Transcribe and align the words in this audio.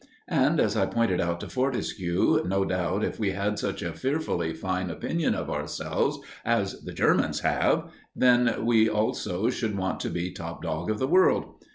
And, 0.27 0.59
as 0.59 0.75
I 0.75 0.87
pointed 0.87 1.21
out 1.21 1.39
to 1.41 1.47
Fortescue, 1.47 2.41
no 2.43 2.65
doubt 2.65 3.03
if 3.03 3.19
we 3.19 3.33
had 3.33 3.59
such 3.59 3.83
a 3.83 3.93
fearfully 3.93 4.51
fine 4.51 4.89
opinion 4.89 5.35
of 5.35 5.47
ourselves 5.47 6.17
as 6.43 6.81
the 6.81 6.91
Germans 6.91 7.41
have, 7.41 7.83
then 8.15 8.65
we 8.65 8.89
also 8.89 9.51
should 9.51 9.77
want 9.77 9.99
to 9.99 10.09
be 10.09 10.31
top 10.31 10.63
dog 10.63 10.89
of 10.89 10.97
the 10.97 11.05
world. 11.07 11.63